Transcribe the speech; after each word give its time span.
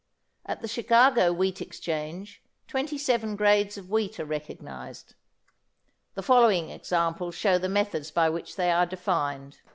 At 0.47 0.63
the 0.63 0.67
Chicago 0.67 1.31
wheat 1.31 1.61
exchange 1.61 2.41
27 2.69 3.35
grades 3.35 3.77
of 3.77 3.87
wheat 3.91 4.19
are 4.19 4.25
recognised. 4.25 5.13
The 6.15 6.23
following 6.23 6.71
examples 6.71 7.35
show 7.35 7.59
the 7.59 7.69
methods 7.69 8.09
by 8.09 8.27
which 8.27 8.55
they 8.55 8.71
are 8.71 8.87
defined. 8.87 9.59